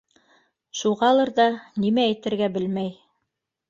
Шуғалыр 0.79 1.33
ҙа 1.41 1.47
нимә 1.87 2.09
әйтергә 2.09 2.53
белмәй. 2.59 2.95